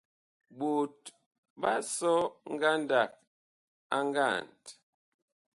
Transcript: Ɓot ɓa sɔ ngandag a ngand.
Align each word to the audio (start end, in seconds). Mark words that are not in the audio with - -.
Ɓot 0.57 0.99
ɓa 1.61 1.71
sɔ 1.95 2.13
ngandag 2.55 3.11
a 3.95 3.97
ngand. 4.09 4.61